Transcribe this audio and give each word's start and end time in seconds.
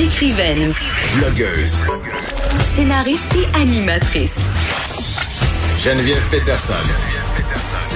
Écrivaine. 0.00 0.72
Blogueuse. 1.16 1.78
Scénariste 2.74 3.36
et 3.36 3.60
animatrice. 3.60 4.36
Geneviève 5.78 6.26
Peterson. 6.30 6.72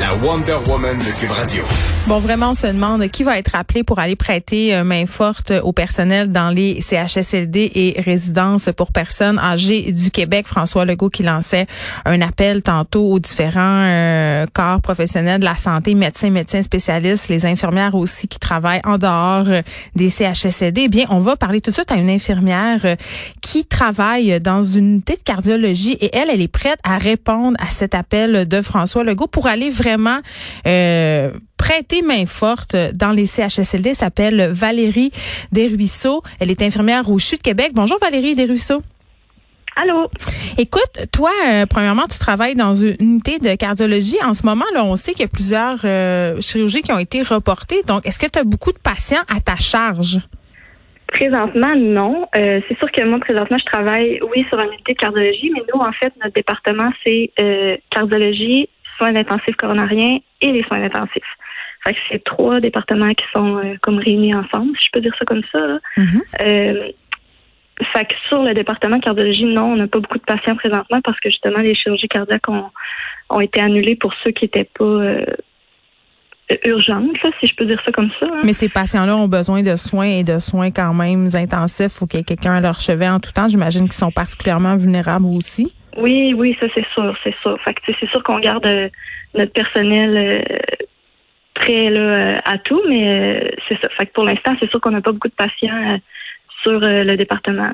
La 0.01 0.13
Wonder 0.17 0.57
Woman 0.67 0.99
de 0.99 1.21
Cube 1.21 1.31
Radio. 1.31 1.63
Bon, 2.09 2.19
vraiment, 2.19 2.51
on 2.51 2.55
se 2.55 2.67
demande 2.67 3.07
qui 3.09 3.23
va 3.23 3.39
être 3.39 3.55
appelé 3.55 3.85
pour 3.85 3.99
aller 3.99 4.17
prêter 4.17 4.75
euh, 4.75 4.85
main 4.85 5.07
forte 5.07 5.53
au 5.63 5.73
personnel 5.73 6.33
dans 6.33 6.51
les 6.51 6.81
CHSLD 6.81 7.71
et 7.75 8.01
résidences 8.01 8.69
pour 8.77 8.93
personnes 8.93 9.39
âgées 9.39 9.93
du 9.93 10.11
Québec. 10.11 10.47
François 10.49 10.85
Legault 10.85 11.11
qui 11.11 11.23
lançait 11.23 11.67
un 12.05 12.21
appel 12.21 12.63
tantôt 12.63 13.13
aux 13.13 13.19
différents 13.21 13.85
euh, 13.85 14.47
corps 14.53 14.81
professionnels 14.81 15.41
de 15.41 15.45
la 15.45 15.57
santé, 15.57 15.95
médecins, 15.95 16.31
médecins 16.31 16.63
spécialistes, 16.63 17.29
les 17.29 17.47
infirmières 17.47 17.95
aussi 17.95 18.27
qui 18.27 18.39
travaillent 18.39 18.83
en 18.85 18.99
dehors 18.99 19.49
euh, 19.49 19.63
des 19.95 20.11
CHSLD. 20.11 20.83
Eh 20.83 20.89
bien, 20.89 21.07
on 21.09 21.21
va 21.21 21.37
parler 21.37 21.61
tout 21.61 21.71
de 21.71 21.75
suite 21.75 21.93
à 21.93 21.97
une 21.97 22.11
infirmière 22.11 22.97
qui 23.41 23.65
travaille 23.65 24.41
dans 24.41 24.63
une 24.63 24.95
unité 24.95 25.15
de 25.15 25.23
cardiologie 25.23 25.93
et 26.01 26.11
elle, 26.15 26.29
elle 26.31 26.43
est 26.43 26.49
prête 26.49 26.81
à 26.83 26.99
répondre 26.99 27.57
à 27.61 27.71
cet 27.71 27.95
appel 27.95 28.47
de 28.49 28.61
François 28.61 29.05
Legault 29.05 29.29
pour 29.29 29.47
aller 29.47 29.71
vraiment 29.71 29.84
euh, 30.67 31.31
prêter 31.57 32.03
main 32.03 32.27
forte 32.27 32.77
dans 32.95 33.13
les 33.13 33.27
CHSLD 33.27 33.95
s'appelle 33.95 34.51
Valérie 34.53 35.13
Desruisseaux. 35.53 36.23
Elle 36.41 36.51
est 36.51 36.63
infirmière 36.63 37.11
au 37.11 37.19
CHU 37.19 37.37
de 37.37 37.43
Québec. 37.43 37.73
Bonjour 37.75 37.99
Valérie 38.01 38.35
Desruisseaux. 38.35 38.83
Allô? 39.77 40.09
Écoute, 40.57 41.09
toi, 41.13 41.31
euh, 41.49 41.67
premièrement, 41.69 42.07
tu 42.09 42.19
travailles 42.19 42.55
dans 42.55 42.75
une 42.75 42.95
unité 43.01 43.39
de 43.39 43.57
cardiologie. 43.57 44.19
En 44.25 44.33
ce 44.33 44.47
moment, 44.47 44.65
là, 44.73 44.85
on 44.85 44.95
sait 44.95 45.13
qu'il 45.13 45.23
y 45.23 45.25
a 45.25 45.29
plusieurs 45.29 45.81
euh, 45.85 46.41
chirurgies 46.41 46.83
qui 46.83 46.93
ont 46.93 46.99
été 46.99 47.23
reportées. 47.23 47.83
Donc, 47.83 48.07
est-ce 48.07 48.19
que 48.19 48.31
tu 48.31 48.39
as 48.39 48.45
beaucoup 48.45 48.73
de 48.73 48.79
patients 48.79 49.23
à 49.35 49.41
ta 49.41 49.57
charge? 49.57 50.19
Présentement, 51.09 51.75
non. 51.77 52.29
Euh, 52.37 52.61
c'est 52.69 52.79
sûr 52.79 52.91
que 52.93 53.05
moi, 53.05 53.19
présentement, 53.19 53.59
je 53.59 53.65
travaille, 53.65 54.21
oui, 54.23 54.47
sur 54.49 54.61
une 54.61 54.73
unité 54.75 54.93
de 54.93 54.99
cardiologie, 54.99 55.51
mais 55.53 55.63
nous, 55.75 55.81
en 55.81 55.93
fait, 55.93 56.13
notre 56.23 56.35
département, 56.35 56.91
c'est 57.05 57.33
cardiologie, 57.91 58.69
soins 58.99 59.15
intensifs 59.15 59.57
coronariens 59.57 60.19
et 60.41 60.53
les 60.53 60.63
soins 60.65 60.83
intensifs. 60.83 61.23
Fait 61.85 61.93
que 61.93 61.99
c'est 62.11 62.25
trois 62.25 62.61
départements 62.61 63.11
qui 63.11 63.25
sont 63.35 63.59
euh, 63.59 63.75
comme 63.83 63.99
réunis 63.99 64.35
ensemble, 64.35 64.77
si 64.79 64.87
je 64.87 64.91
peux 64.93 65.01
dire 65.01 65.15
ça 65.19 65.25
comme 65.27 65.43
ça. 65.53 65.59
Là. 65.59 65.79
Mm-hmm. 65.99 66.23
Euh, 66.41 66.89
fait 67.93 68.05
que 68.05 68.15
sur 68.29 68.43
le 68.43 68.55
département 68.55 69.01
cardiologie, 69.01 69.45
non, 69.45 69.73
on 69.73 69.77
n'a 69.77 69.89
pas 69.89 69.99
beaucoup 69.99 70.19
de 70.19 70.25
patients 70.25 70.57
présentement 70.57 71.01
parce 71.03 71.19
que 71.21 71.29
justement 71.29 71.59
les 71.59 71.75
chirurgies 71.75 72.09
cardiaques 72.09 72.49
ont, 72.49 72.71
ont 73.31 73.41
été 73.41 73.61
annulées 73.61 73.97
pour 73.97 74.15
ceux 74.23 74.31
qui 74.31 74.45
n'étaient 74.45 74.71
pas 74.79 74.85
euh, 74.85 75.25
urgentes, 76.67 77.17
si 77.41 77.47
je 77.47 77.55
peux 77.57 77.65
dire 77.65 77.81
ça 77.85 77.93
comme 77.93 78.11
ça. 78.21 78.27
Hein. 78.27 78.43
Mais 78.45 78.53
ces 78.53 78.69
patients-là 78.69 79.17
ont 79.17 79.29
besoin 79.29 79.63
de 79.63 79.77
soins 79.77 80.07
et 80.07 80.25
de 80.25 80.39
soins 80.39 80.71
quand 80.71 80.95
même 80.95 81.29
intensifs. 81.35 81.93
Faut 81.93 82.07
qu'il 82.07 82.19
y 82.19 82.21
ait 82.21 82.25
quelqu'un 82.25 82.55
à 82.55 82.61
leur 82.61 82.81
chevet 82.81 83.09
en 83.09 83.19
tout 83.19 83.33
temps. 83.33 83.49
J'imagine 83.49 83.85
qu'ils 83.85 83.95
sont 83.95 84.11
particulièrement 84.11 84.77
vulnérables 84.77 85.27
aussi. 85.27 85.73
Oui, 85.97 86.35
oui, 86.37 86.57
ça 86.61 86.67
c'est 86.75 86.87
sûr, 86.95 87.17
c'est 87.23 87.35
sûr. 87.43 87.59
Fait 87.65 87.75
que 87.75 87.81
c'est 87.87 88.09
sûr 88.09 88.23
qu'on 88.23 88.39
garde 88.39 88.91
notre 89.35 89.53
personnel 89.53 90.43
prêt 91.55 91.91
là, 91.91 92.01
euh, 92.01 92.39
à 92.45 92.59
tout, 92.59 92.83
mais 92.89 93.09
euh, 93.09 93.49
c'est 93.69 93.81
ça. 93.81 93.89
Fait 93.97 94.07
que 94.07 94.13
pour 94.13 94.25
l'instant, 94.25 94.53
c'est 94.61 94.69
sûr 94.69 94.81
qu'on 94.81 94.91
n'a 94.91 95.01
pas 95.01 95.13
beaucoup 95.13 95.29
de 95.29 95.35
patients 95.35 95.95
euh, 95.95 95.99
sur 96.63 96.81
le 96.81 97.17
département. 97.17 97.71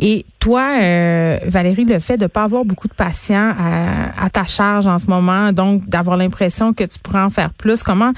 Et 0.00 0.24
toi, 0.40 0.76
Valérie, 1.46 1.84
le 1.84 1.98
fait 2.00 2.16
de 2.16 2.24
ne 2.24 2.28
pas 2.28 2.44
avoir 2.44 2.64
beaucoup 2.64 2.88
de 2.88 2.94
patients 2.94 3.52
à, 3.56 4.28
ta 4.30 4.44
charge 4.44 4.86
en 4.86 4.98
ce 4.98 5.06
moment, 5.06 5.52
donc 5.52 5.88
d'avoir 5.88 6.16
l'impression 6.16 6.72
que 6.72 6.84
tu 6.84 6.98
pourrais 6.98 7.20
en 7.20 7.30
faire 7.30 7.52
plus, 7.52 7.82
comment 7.84 8.12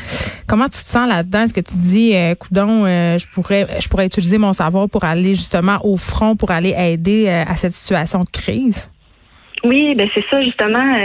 comment 0.47 0.65
tu 0.65 0.79
te 0.79 0.89
sens 0.89 1.07
là-dedans? 1.09 1.43
Est-ce 1.43 1.55
que 1.55 1.61
tu 1.61 1.77
dis, 1.77 2.15
euh, 2.15 2.35
coudon, 2.35 2.87
je 2.87 3.27
pourrais 3.33 3.67
je 3.79 3.89
pourrais 3.89 4.07
utiliser 4.07 4.39
mon 4.39 4.55
savoir 4.55 4.89
pour 4.89 5.05
aller 5.05 5.35
justement 5.35 5.79
au 5.85 5.99
front, 5.99 6.35
pour 6.35 6.51
aller 6.51 6.75
aider 6.79 7.29
à 7.29 7.57
cette 7.57 7.73
situation 7.73 8.21
de 8.25 8.31
crise? 8.31 8.91
Oui, 9.65 9.95
ben 9.95 10.09
c'est 10.15 10.25
ça 10.31 10.43
justement 10.43 10.97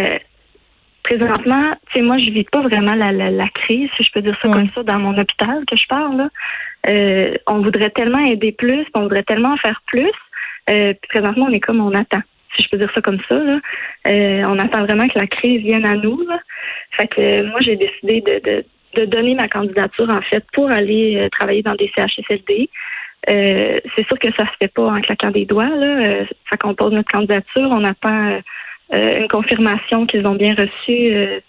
présentement, 1.05 1.75
tu 1.87 1.93
sais, 1.93 2.01
moi, 2.01 2.17
je 2.17 2.29
vis 2.31 2.45
pas 2.45 2.61
vraiment 2.61 2.93
la, 2.93 3.11
la, 3.11 3.47
crise, 3.49 3.89
si 3.95 4.03
je 4.03 4.11
peux 4.11 4.21
dire 4.21 4.37
ça 4.41 4.51
comme 4.51 4.69
ça, 4.69 4.83
dans 4.83 4.99
mon 4.99 5.17
hôpital 5.17 5.63
que 5.65 5.75
je 5.75 5.87
parle. 5.87 6.17
Là. 6.17 6.29
Euh, 6.89 7.33
on 7.47 7.59
voudrait 7.61 7.91
tellement 7.91 8.25
aider 8.25 8.51
plus, 8.51 8.85
on 8.95 9.01
voudrait 9.01 9.23
tellement 9.23 9.55
faire 9.57 9.81
plus. 9.87 10.11
Euh, 10.69 10.93
puis 10.93 11.07
présentement, 11.09 11.45
on 11.49 11.53
est 11.53 11.59
comme 11.59 11.79
on 11.79 11.93
attend, 11.93 12.21
si 12.55 12.63
je 12.63 12.69
peux 12.69 12.77
dire 12.77 12.91
ça 12.93 13.01
comme 13.01 13.19
ça. 13.29 13.35
Là. 13.35 13.59
Euh, 14.07 14.43
on 14.47 14.57
attend 14.57 14.83
vraiment 14.83 15.07
que 15.07 15.19
la 15.19 15.27
crise 15.27 15.61
vienne 15.61 15.85
à 15.85 15.93
nous. 15.93 16.19
Là. 16.27 16.39
Fait 16.91 17.07
que 17.07 17.43
moi, 17.43 17.59
j'ai 17.61 17.75
décidé 17.75 18.21
de, 18.21 18.39
de, 18.39 18.65
de, 18.95 19.05
donner 19.05 19.35
ma 19.35 19.47
candidature, 19.47 20.09
en 20.09 20.21
fait, 20.21 20.43
pour 20.53 20.73
aller 20.73 21.27
travailler 21.31 21.61
dans 21.61 21.75
des 21.75 21.91
CHSLD. 21.95 22.69
C'est 23.27 24.07
sûr 24.07 24.19
que 24.19 24.31
ça 24.37 24.45
se 24.45 24.51
fait 24.61 24.71
pas 24.73 24.85
en 24.85 25.01
claquant 25.01 25.31
des 25.31 25.45
doigts. 25.45 25.67
Là. 25.67 26.25
fait 26.49 26.57
qu'on 26.59 26.75
pose 26.75 26.93
notre 26.93 27.11
candidature, 27.11 27.69
on 27.71 27.83
attend 27.83 28.39
euh, 28.93 29.21
une 29.21 29.27
confirmation 29.27 30.05
qu'ils 30.05 30.27
ont 30.27 30.35
bien 30.35 30.53
reçu 30.53 31.15
euh, 31.15 31.39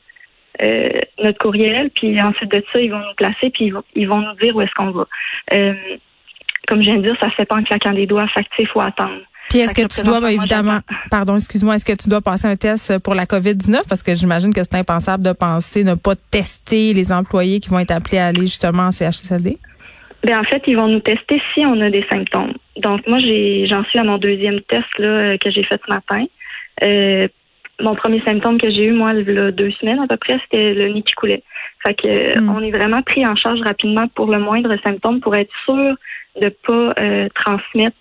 euh, 0.63 0.89
notre 1.23 1.39
courriel, 1.39 1.91
puis 1.95 2.19
ensuite 2.21 2.51
de 2.51 2.65
ça, 2.73 2.81
ils 2.81 2.91
vont 2.91 2.99
nous 2.99 3.15
placer, 3.15 3.51
puis 3.51 3.73
ils 3.95 4.09
vont, 4.09 4.21
nous 4.21 4.35
dire 4.41 4.57
où 4.57 4.63
est-ce 4.63 4.73
qu'on 4.75 4.91
va. 4.91 5.07
comme 6.67 6.81
je 6.81 6.91
viens 6.91 6.97
de 6.97 7.07
dire, 7.07 7.17
ça 7.21 7.29
se 7.29 7.35
fait 7.35 7.45
pas 7.45 7.57
en 7.57 7.63
claquant 7.63 7.93
des 7.93 8.07
doigts, 8.07 8.27
fait 8.29 8.47
il 8.59 8.67
faut 8.69 8.81
attendre. 8.81 9.21
Puis 9.51 9.61
est-ce 9.61 9.75
que, 9.75 9.87
tu 9.87 10.03
dois, 10.05 10.21
ben, 10.21 10.29
évidemment, 10.29 10.81
pardon, 11.11 11.37
excuse-moi, 11.37 11.77
est-ce 11.77 11.85
que 11.85 11.93
tu 11.93 12.09
dois 12.09 12.23
passer 12.23 12.49
un 12.49 12.57
test 12.57 12.99
pour 13.01 13.15
la 13.15 13.27
COVID-19? 13.27 13.83
Parce 13.87 14.03
que 14.03 14.15
j'imagine 14.15 14.53
que 14.53 14.65
c'est 14.65 14.75
impensable 14.75 15.23
de 15.23 15.33
penser 15.33 15.85
ne 15.85 15.95
pas 15.95 16.15
tester 16.17 16.95
les 16.95 17.13
employés 17.13 17.61
qui 17.61 17.69
vont 17.69 17.79
être 17.79 17.93
appelés 17.93 18.19
à 18.19 18.27
aller 18.29 18.41
justement 18.41 18.85
en 18.85 18.93
CHSLD. 18.93 19.59
Ben 20.27 20.41
en 20.41 20.43
fait, 20.43 20.61
ils 20.67 20.77
vont 20.77 20.89
nous 20.89 20.99
tester 20.99 21.41
si 21.55 21.65
on 21.65 21.81
a 21.81 21.89
des 21.89 22.05
symptômes. 22.11 22.55
Donc 22.79 23.07
moi, 23.07 23.21
j'ai 23.21 23.67
j'en 23.69 23.85
suis 23.85 24.01
à 24.01 24.03
mon 24.03 24.19
deuxième 24.19 24.61
test 24.63 24.89
là, 24.99 25.39
que 25.39 25.53
j'ai 25.53 25.63
fait 25.63 25.81
ce 25.87 25.93
matin. 25.93 26.25
Euh, 26.83 27.29
mon 27.79 27.95
premier 27.95 28.21
symptôme 28.23 28.59
que 28.61 28.69
j'ai 28.69 28.87
eu, 28.87 28.93
moi, 28.93 29.13
il 29.15 29.33
y 29.33 29.39
a 29.39 29.53
deux 29.53 29.71
semaines 29.71 30.01
à 30.01 30.09
peu 30.09 30.17
près, 30.17 30.37
c'était 30.43 30.75
le 30.75 30.89
nez 30.89 31.03
qui 31.03 31.13
coulait. 31.13 31.45
Fait 31.87 31.95
que 31.95 32.41
hmm. 32.41 32.49
on 32.49 32.61
est 32.61 32.73
vraiment 32.73 33.03
pris 33.03 33.25
en 33.25 33.37
charge 33.37 33.61
rapidement 33.61 34.09
pour 34.17 34.27
le 34.27 34.41
moindre 34.41 34.75
symptôme 34.83 35.21
pour 35.21 35.37
être 35.37 35.53
sûr 35.65 35.95
de 36.43 36.49
pas 36.49 36.93
euh, 36.99 37.29
transmettre 37.37 37.97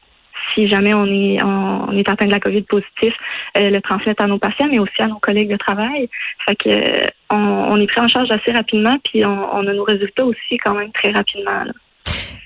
si 0.55 0.67
jamais 0.67 0.95
on 0.95 1.05
est 1.05 1.43
on, 1.43 1.91
est 1.91 2.09
atteint 2.09 2.25
de 2.25 2.31
la 2.31 2.39
COVID 2.39 2.63
positif, 2.63 3.13
euh, 3.57 3.69
le 3.69 3.81
transmettre 3.81 4.23
à 4.23 4.27
nos 4.27 4.39
patients, 4.39 4.67
mais 4.71 4.79
aussi 4.79 4.99
à 4.99 5.07
nos 5.07 5.19
collègues 5.19 5.51
de 5.51 5.57
travail. 5.57 6.09
Fait 6.47 6.55
que 6.55 6.69
on, 7.29 7.79
est 7.79 7.87
pris 7.87 8.01
en 8.01 8.07
charge 8.07 8.31
assez 8.31 8.51
rapidement, 8.51 8.97
puis 9.03 9.23
on, 9.25 9.55
on 9.55 9.67
a 9.67 9.73
nos 9.73 9.83
résultats 9.83 10.25
aussi 10.25 10.57
quand 10.57 10.73
même 10.73 10.91
très 10.91 11.11
rapidement. 11.11 11.65
Là. 11.65 11.73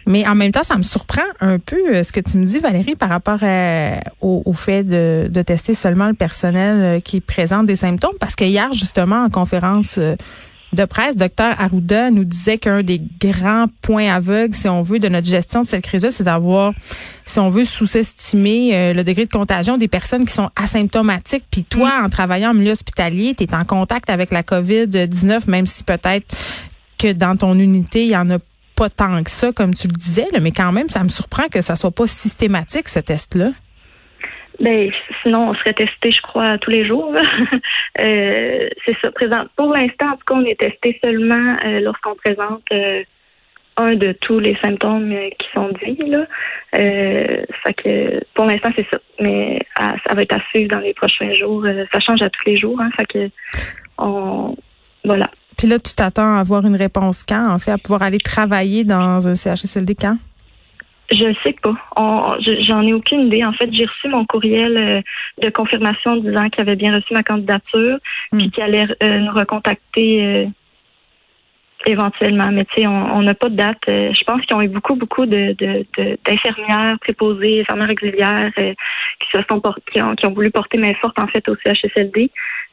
Mais 0.10 0.28
en 0.28 0.34
même 0.34 0.52
temps, 0.52 0.64
ça 0.64 0.76
me 0.76 0.82
surprend 0.82 1.22
un 1.40 1.60
peu 1.60 1.78
euh, 1.96 2.04
ce 2.04 2.12
que 2.12 2.20
tu 2.20 2.38
me 2.38 2.46
dis, 2.46 2.58
Valérie, 2.58 2.96
par 2.96 3.10
rapport 3.10 3.38
euh, 3.44 3.96
au, 4.22 4.54
fait 4.54 4.84
de, 4.84 5.28
de, 5.30 5.42
tester 5.44 5.76
seulement 5.76 6.08
le 6.08 6.16
personnel 6.16 6.78
euh, 6.82 7.00
qui 7.00 7.22
présente 7.22 7.68
des 7.68 7.76
symptômes. 7.76 8.16
Parce 8.20 8.36
que 8.36 8.44
hier, 8.44 8.74
justement, 8.74 9.24
en 9.24 9.30
conférence 9.30 10.00
de 10.00 10.86
presse, 10.86 11.16
docteur 11.16 11.54
Arruda 11.62 12.10
nous 12.10 12.24
disait 12.24 12.58
qu'un 12.58 12.82
des 12.82 13.00
grands 13.22 13.68
points 13.84 14.12
aveugles, 14.12 14.56
si 14.56 14.68
on 14.68 14.82
veut, 14.82 14.98
de 14.98 15.10
notre 15.10 15.28
gestion 15.28 15.62
de 15.62 15.68
cette 15.68 15.84
crise-là, 15.84 16.10
c'est 16.10 16.24
d'avoir, 16.24 16.74
si 17.28 17.38
on 17.38 17.52
veut, 17.52 17.64
sous-estimer 17.64 18.94
le 18.96 19.04
degré 19.04 19.28
de 19.28 19.32
contagion 19.32 19.78
des 19.78 19.88
personnes 19.88 20.26
qui 20.26 20.34
sont 20.34 20.50
asymptomatiques. 20.56 21.46
Puis 21.52 21.66
toi, 21.66 22.02
mm. 22.02 22.06
en 22.06 22.10
travaillant 22.10 22.50
en 22.50 22.54
milieu 22.56 22.72
hospitalier, 22.72 23.36
tu 23.36 23.44
es 23.44 23.54
en 23.54 23.64
contact 23.64 24.10
avec 24.10 24.32
la 24.32 24.42
COVID-19, 24.42 25.48
même 25.48 25.68
si 25.68 25.84
peut-être 25.84 26.36
que 26.98 27.14
dans 27.14 27.38
ton 27.38 27.58
unité, 27.60 28.06
il 28.06 28.10
y 28.10 28.18
en 28.18 28.32
a 28.32 28.38
pas 28.80 28.90
tant 28.90 29.22
que 29.24 29.30
ça, 29.30 29.52
comme 29.52 29.74
tu 29.76 29.88
le 29.88 29.94
disais, 29.94 30.28
mais 30.42 30.52
quand 30.52 30.72
même, 30.72 30.88
ça 30.88 31.04
me 31.04 31.10
surprend 31.10 31.50
que 31.50 31.62
ça 31.62 31.76
soit 31.76 31.92
pas 31.92 32.08
systématique, 32.08 32.88
ce 32.88 33.02
test-là. 33.02 33.50
Ben, 34.62 34.90
sinon, 35.22 35.50
on 35.50 35.54
serait 35.56 35.74
testé, 35.74 36.12
je 36.12 36.22
crois, 36.22 36.58
tous 36.58 36.72
les 36.72 36.86
jours. 36.86 37.14
Euh, 38.00 38.70
c'est 38.86 38.96
ça. 39.04 39.12
Présent. 39.12 39.46
Pour 39.58 39.74
l'instant, 39.74 40.12
en 40.12 40.16
tout 40.16 40.24
cas, 40.26 40.36
on 40.36 40.46
est 40.46 40.58
testé 40.58 40.98
seulement 41.04 41.58
euh, 41.66 41.82
lorsqu'on 41.82 42.16
présente 42.16 42.64
euh, 42.72 43.04
un 43.76 43.96
de 43.96 44.14
tous 44.14 44.40
les 44.40 44.56
symptômes 44.64 45.14
qui 45.38 45.48
sont 45.54 45.70
dits. 45.84 45.98
Là. 46.06 46.26
fait 46.72 47.74
que 47.74 48.24
pour 48.36 48.46
l'instant, 48.46 48.70
c'est 48.78 48.86
ça. 48.90 49.00
Mais 49.20 49.60
ça 49.76 50.14
va 50.14 50.22
être 50.22 50.36
à 50.36 50.40
suivre 50.52 50.70
dans 50.70 50.80
les 50.80 50.94
prochains 50.94 51.34
jours. 51.34 51.66
ça 51.92 52.00
change 52.00 52.22
à 52.22 52.30
tous 52.30 52.46
les 52.46 52.56
jours. 52.56 52.80
Hein, 52.80 52.90
fait 52.98 53.08
que 53.08 53.30
on 53.98 54.56
voilà. 55.04 55.30
Puis 55.60 55.68
là, 55.68 55.78
tu 55.78 55.94
t'attends 55.94 56.38
à 56.38 56.40
avoir 56.40 56.66
une 56.66 56.78
réponse 56.78 57.26
quand, 57.28 57.52
en 57.52 57.60
fait, 57.60 57.72
à 57.72 57.78
pouvoir 57.78 58.02
aller 58.02 58.20
travailler 58.20 58.86
dans 58.86 59.28
un 59.28 59.36
CHSLD 59.36 59.94
quand? 59.94 60.18
Je 61.12 61.26
ne 61.26 61.34
sais 61.44 61.54
pas. 61.62 61.76
J'en 62.62 62.82
ai 62.84 62.94
aucune 62.94 63.28
idée. 63.28 63.44
En 63.44 63.52
fait, 63.52 63.68
j'ai 63.74 63.84
reçu 63.84 64.08
mon 64.08 64.26
courriel 64.26 64.78
euh, 64.78 65.02
de 65.44 65.50
confirmation 65.50 66.16
disant 66.16 66.48
qu'il 66.48 66.62
avait 66.62 66.78
bien 66.78 66.96
reçu 66.96 67.14
ma 67.14 67.24
candidature, 67.24 67.98
hmm. 68.32 68.38
puis 68.38 68.52
qu'il 68.52 68.64
allait 68.64 68.88
euh, 69.04 69.20
nous 69.20 69.34
recontacter 69.34 70.24
euh, 70.24 70.46
éventuellement. 71.86 72.52
Mais 72.52 72.66
tu 72.66 72.82
sais, 72.82 72.88
on 72.88 73.22
n'a 73.22 73.34
pas 73.34 73.50
de 73.50 73.56
date. 73.56 73.78
je 73.88 74.24
pense 74.26 74.46
qu'ils 74.46 74.56
ont 74.56 74.62
eu 74.62 74.68
beaucoup, 74.68 74.96
beaucoup 74.96 75.26
de, 75.26 75.56
d'infirmières 76.26 76.98
préposées, 77.00 77.62
infirmières 77.62 77.92
auxiliaires 77.92 78.52
qui 78.56 79.28
se 79.34 79.40
sont 79.50 79.62
qui 79.92 80.02
ont, 80.02 80.16
qui 80.16 80.26
ont 80.26 80.34
voulu 80.34 80.52
porter 80.52 80.78
main 80.78 80.94
forte 81.02 81.20
en 81.20 81.28
fait 81.28 81.48
au 81.50 81.56
CHSLD. 81.56 82.32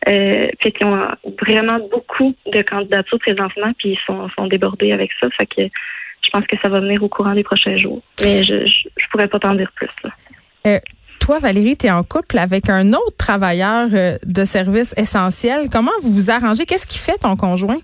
Euh, 0.08 0.48
fait 0.60 0.72
qu'ils 0.72 0.86
ont 0.86 1.08
vraiment 1.40 1.78
beaucoup 1.90 2.34
de 2.52 2.62
candidatures 2.62 3.18
présentement, 3.18 3.72
puis 3.78 3.90
ils 3.90 3.98
sont, 4.06 4.28
sont 4.36 4.46
débordés 4.46 4.92
avec 4.92 5.10
ça. 5.20 5.28
Fait 5.30 5.46
que 5.46 5.62
je 5.62 6.30
pense 6.32 6.46
que 6.46 6.56
ça 6.62 6.68
va 6.68 6.80
venir 6.80 7.02
au 7.02 7.08
courant 7.08 7.34
des 7.34 7.42
prochains 7.42 7.76
jours. 7.76 8.02
Mais 8.22 8.44
je 8.44 8.66
je, 8.66 9.08
pourrais 9.10 9.28
pas 9.28 9.38
t'en 9.38 9.54
dire 9.54 9.70
plus. 9.74 9.88
Euh, 10.66 10.78
toi, 11.20 11.38
Valérie, 11.38 11.76
tu 11.76 11.86
es 11.86 11.90
en 11.90 12.02
couple 12.02 12.38
avec 12.38 12.68
un 12.68 12.92
autre 12.92 13.16
travailleur 13.16 13.88
euh, 13.92 14.16
de 14.24 14.44
service 14.44 14.94
essentiel. 14.96 15.68
Comment 15.72 15.92
vous 16.02 16.12
vous 16.12 16.30
arrangez? 16.30 16.66
Qu'est-ce 16.66 16.86
qui 16.86 16.98
fait 16.98 17.18
ton 17.18 17.36
conjoint? 17.36 17.78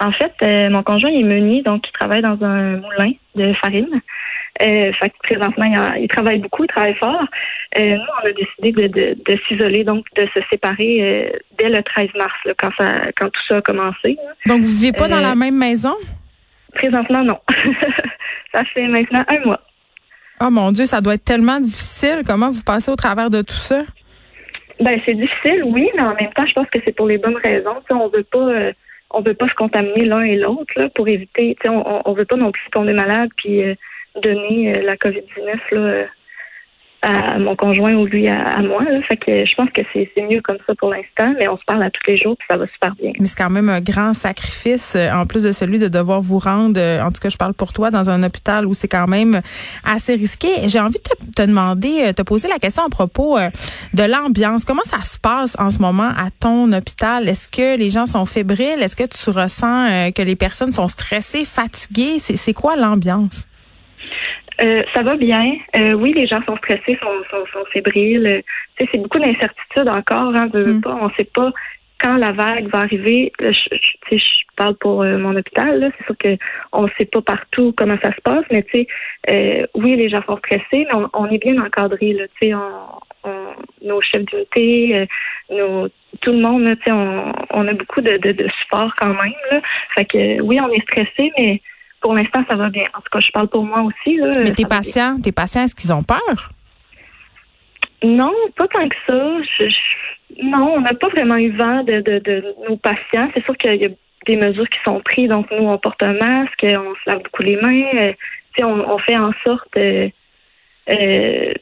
En 0.00 0.12
fait, 0.12 0.32
euh, 0.42 0.70
mon 0.70 0.82
conjoint 0.82 1.10
est 1.10 1.22
meunier, 1.22 1.62
donc 1.62 1.86
il 1.88 1.92
travaille 1.92 2.22
dans 2.22 2.38
un 2.42 2.76
moulin 2.76 3.12
de 3.34 3.52
farine. 3.54 4.00
Euh, 4.62 4.92
fait 4.92 5.10
que 5.10 5.16
présentement, 5.22 5.94
il, 5.96 6.08
travaille 6.08 6.38
beaucoup, 6.38 6.64
il 6.64 6.68
travaille 6.68 6.96
fort. 6.96 7.24
Euh, 7.78 7.94
nous, 7.94 8.00
on 8.22 8.28
a 8.28 8.32
décidé 8.32 8.88
de, 8.88 9.14
de, 9.14 9.38
s'isoler, 9.46 9.84
donc 9.84 10.04
de 10.16 10.26
se 10.34 10.40
séparer 10.50 10.98
euh, 11.00 11.38
dès 11.58 11.68
le 11.68 11.82
13 11.82 12.08
mars, 12.16 12.32
quand, 12.58 12.70
ça, 12.76 13.12
quand 13.16 13.26
tout 13.26 13.40
ça 13.48 13.56
a 13.58 13.62
commencé. 13.62 14.16
Donc, 14.46 14.62
vous 14.62 14.80
vivez 14.80 14.92
pas 14.92 15.06
dans 15.08 15.20
la 15.20 15.34
même 15.34 15.56
maison? 15.56 15.94
Présentement, 16.74 17.22
non. 17.22 17.38
ça 18.52 18.64
fait 18.74 18.88
maintenant 18.88 19.24
un 19.28 19.46
mois. 19.46 19.60
Oh 20.40 20.50
mon 20.50 20.72
Dieu, 20.72 20.86
ça 20.86 21.00
doit 21.00 21.14
être 21.14 21.24
tellement 21.24 21.60
difficile. 21.60 22.22
Comment 22.26 22.50
vous 22.50 22.62
passez 22.62 22.90
au 22.90 22.96
travers 22.96 23.30
de 23.30 23.42
tout 23.42 23.54
ça? 23.54 23.82
Ben, 24.80 25.00
c'est 25.06 25.14
difficile, 25.14 25.62
oui, 25.66 25.88
mais 25.96 26.02
en 26.02 26.14
même 26.14 26.32
temps, 26.34 26.46
je 26.46 26.52
pense 26.52 26.68
que 26.72 26.78
c'est 26.84 26.94
pour 26.94 27.06
les 27.06 27.18
bonnes 27.18 27.38
raisons. 27.44 27.74
T'sais, 27.84 27.94
on 27.94 28.08
veut 28.08 28.24
pas 28.24 28.72
on 29.10 29.20
veut 29.20 29.34
pas 29.34 29.48
se 29.48 29.54
contaminer 29.54 30.04
l'un 30.04 30.22
et 30.22 30.36
l'autre 30.36 30.72
pour 30.94 31.08
éviter, 31.08 31.56
on, 31.66 32.02
on 32.04 32.12
veut 32.12 32.26
pas 32.26 32.36
non 32.36 32.52
plus 32.52 32.70
tomber 32.70 32.92
malade 32.92 33.30
puis 33.36 33.62
donner 34.22 34.72
la 34.74 34.96
COVID-19 34.96 35.58
là, 35.72 36.06
à 37.02 37.38
mon 37.38 37.54
conjoint 37.54 37.94
ou 37.94 38.06
lui 38.06 38.28
à, 38.28 38.60
moi. 38.60 38.82
Fait 39.06 39.16
que 39.16 39.44
je 39.46 39.54
pense 39.54 39.68
que 39.70 39.82
c'est 39.92 40.10
mieux 40.22 40.40
comme 40.42 40.58
ça 40.66 40.74
pour 40.74 40.90
l'instant, 40.90 41.32
mais 41.38 41.48
on 41.48 41.56
se 41.56 41.64
parle 41.64 41.82
à 41.82 41.90
tous 41.90 42.00
les 42.08 42.18
jours 42.18 42.36
puis 42.38 42.46
ça 42.50 42.56
va 42.56 42.66
super 42.66 42.94
bien. 42.96 43.12
Mais 43.20 43.26
c'est 43.26 43.38
quand 43.38 43.50
même 43.50 43.68
un 43.68 43.80
grand 43.80 44.14
sacrifice, 44.14 44.94
euh, 44.96 45.10
en 45.12 45.26
plus 45.26 45.44
de 45.44 45.52
celui 45.52 45.78
de 45.78 45.88
devoir 45.88 46.20
vous 46.20 46.38
rendre, 46.38 46.80
euh, 46.80 47.02
en 47.02 47.12
tout 47.12 47.20
cas 47.20 47.28
je 47.28 47.36
parle 47.36 47.54
pour 47.54 47.72
toi, 47.72 47.90
dans 47.90 48.10
un 48.10 48.22
hôpital 48.22 48.66
où 48.66 48.74
c'est 48.74 48.88
quand 48.88 49.06
même 49.06 49.40
assez 49.84 50.14
risqué. 50.14 50.48
J'ai 50.66 50.80
envie 50.80 50.98
de 50.98 51.32
te, 51.34 51.42
demander, 51.42 52.06
euh, 52.08 52.12
te 52.12 52.22
poser 52.22 52.48
la 52.48 52.58
question 52.58 52.84
à 52.84 52.88
propos 52.88 53.38
de 53.94 54.02
l'ambiance. 54.02 54.64
Comment 54.64 54.84
ça 54.84 55.02
se 55.02 55.18
passe 55.18 55.56
en 55.58 55.70
ce 55.70 55.78
moment 55.78 56.10
à 56.16 56.30
ton 56.40 56.72
hôpital? 56.72 57.28
Est-ce 57.28 57.48
que 57.48 57.78
les 57.78 57.90
gens 57.90 58.06
sont 58.06 58.26
fébriles? 58.26 58.82
Est-ce 58.82 58.96
que 58.96 59.04
tu 59.04 59.30
ressens 59.30 60.10
que 60.12 60.22
les 60.22 60.36
personnes 60.36 60.72
sont 60.72 60.88
stressées, 60.88 61.44
fatiguées? 61.44 62.18
C'est 62.18 62.54
quoi 62.54 62.76
l'ambiance? 62.76 63.47
Euh, 64.60 64.80
ça 64.94 65.02
va 65.02 65.16
bien. 65.16 65.56
Euh, 65.76 65.92
oui, 65.92 66.12
les 66.12 66.26
gens 66.26 66.42
sont 66.44 66.56
stressés, 66.56 66.98
sont, 67.00 67.22
sont, 67.30 67.44
sont 67.52 67.64
fébriles. 67.72 68.42
c'est 68.78 68.98
beaucoup 68.98 69.18
d'incertitudes 69.18 69.88
encore. 69.88 70.34
Hein, 70.34 70.48
mm. 70.52 70.80
pas, 70.80 70.98
on 71.00 71.06
ne 71.06 71.12
sait 71.16 71.28
pas 71.32 71.52
quand 72.00 72.16
la 72.16 72.32
vague 72.32 72.68
va 72.68 72.80
arriver. 72.80 73.32
Je, 73.40 73.50
je, 73.50 74.16
je 74.16 74.24
parle 74.56 74.76
pour 74.76 75.02
euh, 75.02 75.18
mon 75.18 75.36
hôpital. 75.36 75.92
C'est 75.98 76.04
sûr 76.06 76.16
que 76.18 76.36
on 76.72 76.84
ne 76.84 76.90
sait 76.98 77.06
pas 77.06 77.22
partout 77.22 77.72
comment 77.76 77.98
ça 78.02 78.12
se 78.12 78.20
passe, 78.20 78.44
mais 78.50 78.64
tu 78.64 78.86
sais, 79.28 79.68
oui, 79.74 79.96
les 79.96 80.08
gens 80.08 80.22
sont 80.26 80.38
stressés, 80.38 80.64
mais 80.86 80.94
on, 80.94 81.08
on 81.12 81.26
est 81.26 81.38
bien 81.38 81.60
encadré. 81.62 82.12
Là, 82.12 82.24
on, 82.42 83.28
on, 83.28 83.86
nos 83.86 84.00
chefs 84.00 84.24
d'unité, 84.24 85.06
nos 85.50 85.88
tout 86.20 86.32
le 86.32 86.40
monde, 86.40 86.68
tu 86.84 86.92
on, 86.92 87.32
on 87.50 87.68
a 87.68 87.72
beaucoup 87.74 88.00
de, 88.00 88.16
de, 88.16 88.32
de 88.32 88.48
support 88.60 88.94
quand 88.96 89.08
même. 89.08 89.32
Là. 89.50 89.60
Fait 89.94 90.04
que 90.04 90.40
oui, 90.40 90.58
on 90.60 90.68
est 90.70 90.82
stressé, 90.82 91.30
mais 91.38 91.60
pour 92.00 92.14
l'instant, 92.14 92.44
ça 92.48 92.56
va 92.56 92.70
bien. 92.70 92.84
En 92.94 93.00
tout 93.00 93.10
cas, 93.10 93.20
je 93.20 93.30
parle 93.30 93.48
pour 93.48 93.64
moi 93.64 93.82
aussi. 93.82 94.16
Là, 94.16 94.30
Mais 94.36 94.52
tes 94.52 94.64
patients, 94.64 95.16
tes 95.20 95.32
patients, 95.32 95.62
est-ce 95.62 95.74
qu'ils 95.74 95.92
ont 95.92 96.02
peur? 96.02 96.52
Non, 98.02 98.32
pas 98.56 98.68
tant 98.68 98.88
que 98.88 98.96
ça. 99.08 99.64
non, 100.42 100.74
on 100.76 100.80
n'a 100.80 100.94
pas 100.94 101.08
vraiment 101.08 101.36
eu 101.36 101.50
vent 101.56 101.82
de, 101.82 102.00
de, 102.00 102.54
nos 102.68 102.76
patients. 102.76 103.28
C'est 103.34 103.44
sûr 103.44 103.56
qu'il 103.56 103.74
y 103.74 103.86
a 103.86 103.88
des 104.26 104.36
mesures 104.36 104.68
qui 104.68 104.78
sont 104.84 105.00
prises. 105.00 105.28
Donc, 105.28 105.50
nous, 105.50 105.66
on 105.66 105.78
porte 105.78 106.02
un 106.04 106.12
masque, 106.12 106.64
on 106.64 106.94
se 106.94 107.10
lave 107.10 107.22
beaucoup 107.22 107.42
les 107.42 107.56
mains. 107.56 107.88
Euh, 108.02 108.12
on, 108.62 108.80
on, 108.92 108.98
fait 108.98 109.16
en 109.16 109.32
sorte 109.44 109.78
euh, 109.78 110.08
euh, 110.90 111.52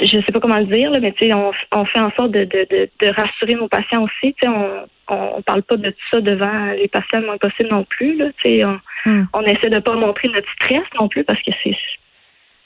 je 0.00 0.06
sais 0.06 0.32
pas 0.32 0.40
comment 0.40 0.58
le 0.58 0.66
dire, 0.66 0.90
là, 0.90 0.98
mais 1.00 1.14
on, 1.34 1.52
on 1.72 1.84
fait 1.84 2.00
en 2.00 2.10
sorte 2.12 2.32
de, 2.32 2.44
de, 2.44 2.66
de, 3.00 3.08
rassurer 3.08 3.54
nos 3.54 3.68
patients 3.68 4.04
aussi. 4.04 4.34
On, 4.44 4.86
on 5.08 5.42
parle 5.42 5.62
pas 5.62 5.76
de 5.76 5.90
tout 5.90 6.08
ça 6.10 6.20
devant 6.20 6.72
les 6.72 6.88
patients 6.88 7.20
le 7.20 7.26
moins 7.26 7.38
possible 7.38 7.68
non 7.70 7.84
plus. 7.84 8.16
Là, 8.16 8.26
on, 8.44 8.78
hmm. 9.10 9.26
on 9.34 9.42
essaie 9.42 9.70
de 9.70 9.78
pas 9.78 9.94
montrer 9.94 10.28
notre 10.28 10.50
stress 10.52 10.84
non 11.00 11.08
plus 11.08 11.24
parce 11.24 11.42
que 11.42 11.50
c'est 11.62 11.76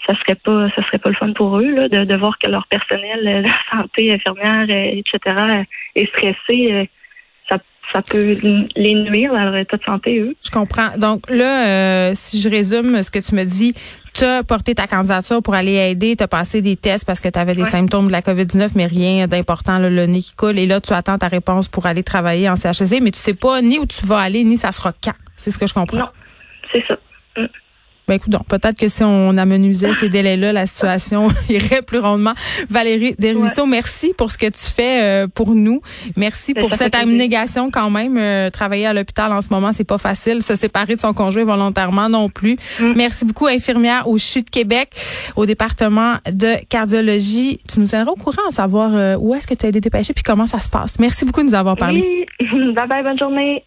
ça 0.07 0.15
serait 0.21 0.37
pas 0.37 0.69
ça 0.77 0.87
serait 0.87 0.99
pas 0.99 1.11
le 1.11 1.17
fun 1.17 1.33
pour 1.33 1.59
eux 1.59 1.75
là, 1.75 1.89
de, 1.89 2.05
de 2.05 2.17
voir 2.17 2.39
que 2.39 2.49
leur 2.49 2.67
personnel, 2.69 3.25
la 3.45 3.77
santé 3.77 4.13
infirmière, 4.13 4.67
etc., 4.69 5.65
est 5.97 6.07
stressé 6.11 6.89
ça 7.93 8.03
peut 8.03 8.37
les 8.77 8.95
nuire 8.95 9.35
à 9.35 9.45
leur 9.45 9.57
état 9.57 9.77
de 9.77 9.83
santé, 9.85 10.19
eux. 10.19 10.37
Je 10.45 10.51
comprends. 10.51 10.97
Donc 10.99 11.31
là, 11.31 11.67
euh, 11.67 12.13
si 12.15 12.41
je 12.41 12.49
résume 12.49 13.03
ce 13.03 13.11
que 13.11 13.19
tu 13.19 13.35
me 13.35 13.45
dis, 13.45 13.75
tu 14.15 14.25
as 14.25 14.43
porté 14.43 14.75
ta 14.75 14.87
candidature 14.87 15.43
pour 15.43 15.55
aller 15.55 15.75
aider, 15.75 16.17
tu 16.17 16.25
as 16.25 16.29
passé 16.29 16.63
des 16.63 16.77
tests 16.77 17.05
parce 17.05 17.21
que 17.21 17.29
tu 17.29 17.39
avais 17.39 17.55
des 17.55 17.65
symptômes 17.65 18.07
de 18.07 18.13
la 18.13 18.23
COVID-19, 18.23 18.73
mais 18.75 18.87
rien 18.87 19.27
d'important, 19.27 19.79
le 19.79 20.07
nez 20.07 20.21
qui 20.21 20.35
coule. 20.35 20.59
Et 20.59 20.67
là, 20.67 20.81
tu 20.81 20.93
attends 20.93 21.19
ta 21.19 21.29
réponse 21.29 21.69
pour 21.69 21.87
aller 21.87 22.03
travailler 22.03 22.49
en 22.49 22.57
CHSC, 22.57 23.01
mais 23.03 23.11
tu 23.11 23.19
sais 23.19 23.35
pas 23.35 23.61
ni 23.61 23.79
où 23.79 23.87
tu 23.87 24.07
vas 24.07 24.19
aller, 24.19 24.45
ni 24.45 24.57
ça 24.57 24.73
sera 24.73 24.93
quand. 24.93 25.15
C'est 25.37 25.51
ce 25.51 25.59
que 25.59 25.67
je 25.67 25.75
comprends. 25.75 25.99
Non, 25.99 26.09
c'est 26.73 26.85
ça. 26.89 26.97
Mm. 27.37 27.47
Ben 28.09 28.15
écoute, 28.15 28.31
donc 28.31 28.47
peut-être 28.47 28.79
que 28.79 28.89
si 28.89 29.03
on 29.03 29.37
amenuisait 29.37 29.93
ces 29.95 30.09
délais-là, 30.09 30.53
la 30.53 30.67
situation 30.67 31.27
irait 31.49 31.83
plus 31.83 31.99
rondement. 31.99 32.35
Valérie 32.71 33.17
Desruisseaux, 33.19 33.67
merci 33.67 34.15
pour 34.17 34.31
ce 34.31 34.39
que 34.39 34.47
tu 34.47 34.65
fais 34.65 35.03
euh, 35.03 35.27
pour 35.27 35.57
nous. 35.57 35.81
Merci 36.17 36.55
ben, 36.55 36.61
pour 36.61 36.75
cette 36.77 36.95
abnégation 36.95 37.71
quand 37.73 37.91
même. 37.91 38.17
Euh, 38.17 38.51
travailler 38.51 38.87
à 38.87 38.95
l'hôpital 38.95 39.33
en 39.33 39.43
ce 39.43 39.49
moment, 39.51 39.73
c'est 39.73 39.85
pas 39.85 39.99
facile. 39.99 40.43
Se 40.43 40.55
séparer 40.55 40.95
de 40.95 41.01
son 41.01 41.15
conjoint 41.15 41.45
volontairement 41.45 42.09
non 42.09 42.29
plus. 42.29 42.57
Mm. 42.79 42.93
Merci 42.95 43.25
beaucoup, 43.25 43.49
infirmière 43.49 44.07
au 44.07 44.19
CHU 44.19 44.43
de 44.43 44.51
Québec, 44.51 44.91
au 45.35 45.45
département 45.45 46.15
de 46.31 46.65
cardiologie. 46.69 47.59
Tu 47.69 47.81
nous 47.81 47.87
tiendras 47.87 48.13
au 48.13 48.17
courant 48.17 48.47
à 48.49 48.53
savoir 48.53 48.91
euh, 48.95 49.17
où 49.19 49.35
est-ce 49.35 49.49
que 49.49 49.55
tu 49.55 49.67
as 49.67 49.69
été 49.71 49.81
dépêché 49.81 50.13
puis 50.13 50.23
comment 50.23 50.47
ça 50.47 50.61
se 50.61 50.69
passe. 50.69 51.01
Merci 51.01 51.25
beaucoup 51.25 51.41
de 51.41 51.49
nous 51.49 51.55
avoir 51.55 51.77
parlé. 51.77 52.27
Oui. 52.41 52.73
Bye 52.75 52.87
bye, 52.87 53.03
bonne 53.03 53.19
journée. 53.19 53.65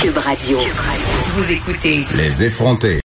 Cube 0.00 0.16
Radio. 0.18 0.58
Les 2.16 2.44
effrontés. 2.44 3.00